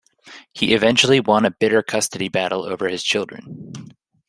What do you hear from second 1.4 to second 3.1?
a bitter custody battle over his